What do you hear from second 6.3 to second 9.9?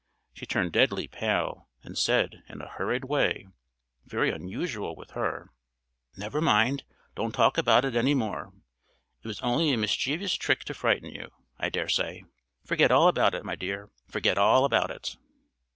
mind; don't talk about it any more. It was only a